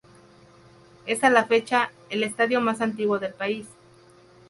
Es 1.05 1.23
a 1.23 1.29
la 1.29 1.45
fecha, 1.45 1.91
el 2.09 2.23
estadio 2.23 2.59
más 2.59 2.81
antiguo 2.81 3.19
del 3.19 3.35
país. 3.35 3.67